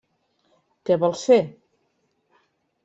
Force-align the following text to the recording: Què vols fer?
Què 0.89 0.97
vols 1.03 1.21
fer? 1.31 1.39